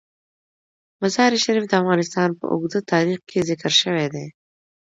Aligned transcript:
مزارشریف 1.01 1.65
د 1.67 1.73
افغانستان 1.81 2.29
په 2.39 2.45
اوږده 2.53 2.79
تاریخ 2.93 3.19
کې 3.29 3.45
ذکر 3.49 3.71
شوی 3.81 4.07
دی. 4.13 4.25